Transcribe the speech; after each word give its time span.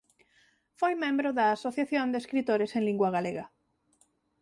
Foi 0.79 0.93
membro 1.03 1.29
da 1.37 1.45
Asociación 1.49 2.07
de 2.09 2.17
Escritores 2.23 2.71
en 2.77 2.83
Lingua 2.87 3.09
Galega. 3.15 3.45